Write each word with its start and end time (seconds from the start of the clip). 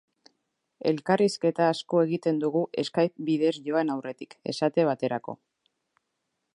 Elkarrizketa 0.91 1.67
asko 1.73 2.01
egiten 2.07 2.41
dugu 2.45 2.63
Skype 2.89 3.27
bidez 3.29 3.53
joan 3.69 3.95
aurretik, 3.97 4.35
esate 4.55 4.91
baterako. 4.93 5.39